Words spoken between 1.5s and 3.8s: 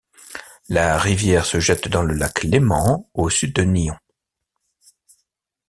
jette dans le lac Léman au sud de